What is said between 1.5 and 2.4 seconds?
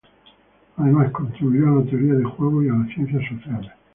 a la teoría de